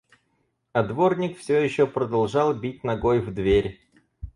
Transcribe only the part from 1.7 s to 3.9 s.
продолжал бить ногой в дверь.